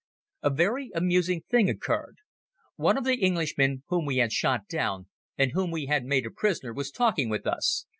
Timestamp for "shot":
4.33-4.67